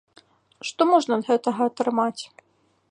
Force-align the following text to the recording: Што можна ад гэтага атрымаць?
Што 0.69 0.81
можна 0.93 1.13
ад 1.21 1.29
гэтага 1.29 1.61
атрымаць? 1.73 2.23